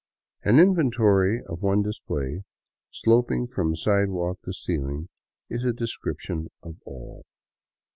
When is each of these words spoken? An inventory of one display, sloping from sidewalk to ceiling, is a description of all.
An 0.41 0.57
inventory 0.57 1.43
of 1.45 1.61
one 1.61 1.83
display, 1.83 2.43
sloping 2.89 3.45
from 3.45 3.75
sidewalk 3.75 4.39
to 4.45 4.51
ceiling, 4.51 5.09
is 5.47 5.63
a 5.63 5.73
description 5.73 6.49
of 6.63 6.77
all. 6.85 7.23